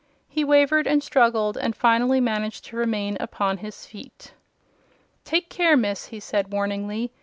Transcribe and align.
He 0.27 0.43
wavered 0.43 0.87
and 0.87 1.03
struggled 1.03 1.57
and 1.59 1.75
finally 1.75 2.19
managed 2.19 2.65
to 2.65 2.75
remain 2.75 3.17
upon 3.19 3.57
his 3.59 3.85
feet. 3.85 4.33
"Take 5.25 5.47
care, 5.47 5.77
Miss!" 5.77 6.07
he 6.07 6.19
said, 6.19 6.51
warningly. 6.51 7.11